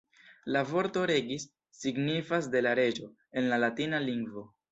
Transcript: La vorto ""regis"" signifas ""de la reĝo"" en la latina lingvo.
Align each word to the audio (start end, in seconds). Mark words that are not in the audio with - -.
La 0.53 0.61
vorto 0.69 1.03
""regis"" 1.11 1.45
signifas 1.81 2.49
""de 2.57 2.63
la 2.69 2.73
reĝo"" 2.81 3.13
en 3.43 3.53
la 3.55 3.63
latina 3.65 4.01
lingvo. 4.09 4.47